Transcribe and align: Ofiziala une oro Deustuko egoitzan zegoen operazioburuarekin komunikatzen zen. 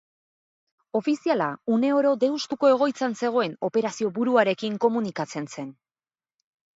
Ofiziala 0.99 1.49
une 1.75 1.91
oro 1.97 2.13
Deustuko 2.23 2.71
egoitzan 2.75 3.13
zegoen 3.23 3.53
operazioburuarekin 3.69 4.81
komunikatzen 4.87 5.47
zen. 5.57 5.69